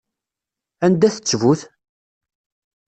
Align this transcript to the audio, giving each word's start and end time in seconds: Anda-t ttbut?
Anda-t 0.85 1.15
ttbut? 1.19 1.61